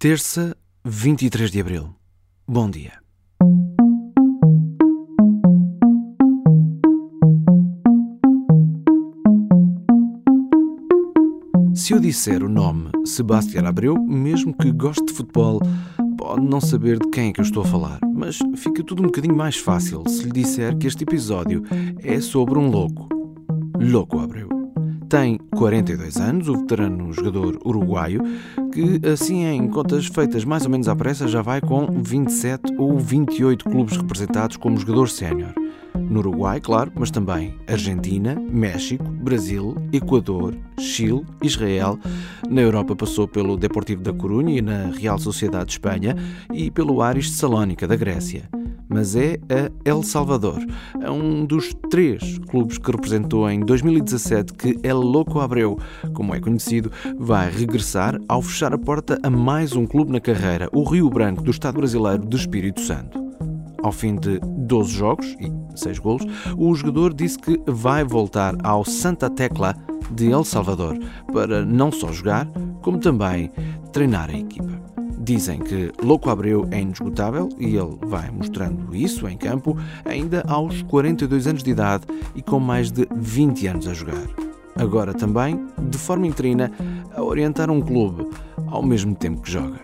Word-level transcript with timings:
Terça, 0.00 0.56
23 0.84 1.50
de 1.50 1.60
abril. 1.60 1.92
Bom 2.46 2.70
dia. 2.70 2.92
Se 11.74 11.92
eu 11.92 11.98
disser 11.98 12.44
o 12.44 12.48
nome 12.48 12.92
Sebastião 13.04 13.66
Abreu, 13.66 13.96
mesmo 14.00 14.56
que 14.56 14.70
goste 14.70 15.04
de 15.04 15.14
futebol, 15.14 15.60
pode 16.16 16.46
não 16.46 16.60
saber 16.60 17.00
de 17.00 17.10
quem 17.10 17.30
é 17.30 17.32
que 17.32 17.40
eu 17.40 17.44
estou 17.44 17.64
a 17.64 17.66
falar, 17.66 17.98
mas 18.14 18.38
fica 18.54 18.84
tudo 18.84 19.02
um 19.02 19.06
bocadinho 19.06 19.34
mais 19.34 19.56
fácil 19.56 20.04
se 20.06 20.22
lhe 20.22 20.30
disser 20.30 20.78
que 20.78 20.86
este 20.86 21.02
episódio 21.02 21.64
é 22.04 22.20
sobre 22.20 22.56
um 22.56 22.70
louco. 22.70 23.08
Louco 23.76 24.20
Abreu. 24.20 24.48
Tem 25.08 25.38
42 25.56 26.18
anos, 26.18 26.48
o 26.50 26.58
veterano 26.58 27.10
jogador 27.14 27.58
uruguaio, 27.64 28.20
que, 28.78 29.08
assim 29.08 29.44
em 29.44 29.66
contas 29.66 30.06
feitas 30.06 30.44
mais 30.44 30.64
ou 30.64 30.70
menos 30.70 30.86
à 30.86 30.94
pressa, 30.94 31.26
já 31.26 31.42
vai 31.42 31.60
com 31.60 31.86
27 32.00 32.74
ou 32.78 32.96
28 32.96 33.64
clubes 33.64 33.96
representados 33.96 34.56
como 34.56 34.78
jogador 34.78 35.08
sénior. 35.08 35.52
No 36.08 36.20
Uruguai, 36.20 36.60
claro, 36.60 36.92
mas 36.94 37.10
também 37.10 37.56
Argentina, 37.66 38.36
México, 38.36 39.02
Brasil, 39.02 39.74
Equador, 39.92 40.54
Chile, 40.78 41.26
Israel. 41.42 41.98
Na 42.48 42.60
Europa 42.60 42.94
passou 42.94 43.26
pelo 43.26 43.56
Deportivo 43.56 44.00
da 44.00 44.12
Corunha 44.12 44.56
e 44.56 44.62
na 44.62 44.92
Real 44.96 45.18
Sociedade 45.18 45.66
de 45.66 45.72
Espanha 45.72 46.14
e 46.52 46.70
pelo 46.70 47.02
Aris 47.02 47.26
de 47.26 47.32
Salónica 47.32 47.86
da 47.86 47.96
Grécia 47.96 48.48
mas 48.88 49.14
é 49.14 49.38
a 49.48 49.70
El 49.88 50.02
Salvador, 50.02 50.58
é 51.00 51.10
um 51.10 51.44
dos 51.44 51.74
três 51.90 52.38
clubes 52.48 52.78
que 52.78 52.90
representou 52.90 53.48
em 53.50 53.60
2017 53.60 54.52
que 54.54 54.78
El 54.82 55.00
Loco 55.00 55.40
Abreu, 55.40 55.78
como 56.14 56.34
é 56.34 56.40
conhecido, 56.40 56.90
vai 57.18 57.50
regressar 57.50 58.18
ao 58.28 58.42
fechar 58.42 58.72
a 58.72 58.78
porta 58.78 59.18
a 59.22 59.30
mais 59.30 59.74
um 59.74 59.86
clube 59.86 60.12
na 60.12 60.20
carreira, 60.20 60.68
o 60.72 60.82
Rio 60.84 61.08
Branco 61.10 61.42
do 61.42 61.50
Estado 61.50 61.76
brasileiro 61.76 62.24
do 62.24 62.36
Espírito 62.36 62.80
Santo. 62.80 63.28
Ao 63.82 63.92
fim 63.92 64.16
de 64.16 64.40
12 64.40 64.90
jogos 64.92 65.26
e 65.38 65.52
6 65.78 65.98
golos, 65.98 66.26
o 66.56 66.74
jogador 66.74 67.14
disse 67.14 67.38
que 67.38 67.60
vai 67.66 68.02
voltar 68.04 68.54
ao 68.64 68.84
Santa 68.84 69.30
Tecla 69.30 69.74
de 70.10 70.30
El 70.30 70.44
Salvador 70.44 70.98
para 71.32 71.64
não 71.64 71.92
só 71.92 72.10
jogar, 72.12 72.48
como 72.82 72.98
também 72.98 73.50
treinar 73.92 74.30
a 74.30 74.38
equipa. 74.38 74.97
Dizem 75.28 75.58
que 75.58 75.92
Louco 76.02 76.30
Abreu 76.30 76.66
é 76.70 76.80
inesgotável 76.80 77.50
e 77.58 77.76
ele 77.76 77.98
vai 78.06 78.30
mostrando 78.30 78.96
isso 78.96 79.28
em 79.28 79.36
campo 79.36 79.76
ainda 80.02 80.42
aos 80.48 80.80
42 80.84 81.46
anos 81.46 81.62
de 81.62 81.70
idade 81.70 82.06
e 82.34 82.40
com 82.40 82.58
mais 82.58 82.90
de 82.90 83.06
20 83.14 83.66
anos 83.66 83.88
a 83.88 83.92
jogar. 83.92 84.26
Agora 84.74 85.12
também, 85.12 85.66
de 85.82 85.98
forma 85.98 86.26
interina, 86.26 86.72
a 87.14 87.22
orientar 87.22 87.70
um 87.70 87.82
clube 87.82 88.26
ao 88.68 88.82
mesmo 88.82 89.14
tempo 89.14 89.42
que 89.42 89.50
joga. 89.52 89.78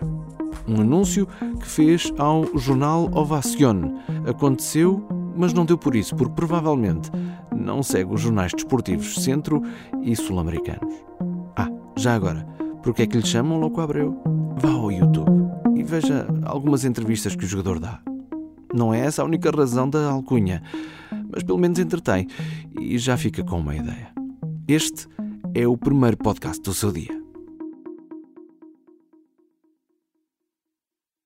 Um 0.67 0.81
anúncio 0.81 1.27
que 1.59 1.67
fez 1.67 2.11
ao 2.17 2.57
jornal 2.57 3.07
Ovacion. 3.13 3.99
Aconteceu, 4.27 5.07
mas 5.37 5.53
não 5.53 5.63
deu 5.63 5.77
por 5.77 5.95
isso, 5.95 6.15
porque 6.15 6.33
provavelmente 6.33 7.11
não 7.55 7.83
segue 7.83 8.11
os 8.11 8.21
jornais 8.21 8.51
desportivos 8.51 9.13
centro 9.23 9.61
e 10.01 10.15
sul-americanos. 10.15 10.91
Ah, 11.55 11.69
já 11.95 12.15
agora, 12.15 12.47
por 12.81 12.95
que 12.95 13.03
é 13.03 13.05
que 13.05 13.17
lhe 13.17 13.27
chamam 13.27 13.59
Louco 13.59 13.79
Abreu? 13.79 14.44
Vá 14.57 14.69
ao 14.69 14.91
YouTube 14.91 15.31
e 15.75 15.83
veja 15.83 16.27
algumas 16.43 16.85
entrevistas 16.85 17.35
que 17.35 17.45
o 17.45 17.47
jogador 17.47 17.79
dá. 17.79 17.99
Não 18.73 18.93
é 18.93 18.99
essa 18.99 19.21
a 19.21 19.25
única 19.25 19.51
razão 19.51 19.89
da 19.89 20.09
alcunha, 20.09 20.61
mas 21.31 21.43
pelo 21.43 21.57
menos 21.57 21.79
entretém 21.79 22.27
e 22.79 22.97
já 22.97 23.17
fica 23.17 23.43
com 23.43 23.59
uma 23.59 23.75
ideia. 23.75 24.09
Este 24.67 25.07
é 25.53 25.67
o 25.67 25.77
primeiro 25.77 26.17
podcast 26.17 26.61
do 26.61 26.73
seu 26.73 26.91
dia. 26.91 27.24